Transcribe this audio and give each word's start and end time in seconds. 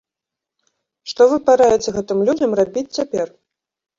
Што 1.11 1.27
вы 1.33 1.37
параіце 1.49 1.93
гэтым 1.97 2.23
людзям 2.29 2.57
рабіць 2.61 2.95
цяпер? 3.01 3.27